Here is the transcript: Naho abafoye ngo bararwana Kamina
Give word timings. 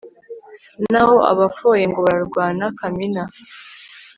Naho 0.91 1.17
abafoye 1.31 1.83
ngo 1.89 1.99
bararwana 2.05 2.65
Kamina 2.79 3.23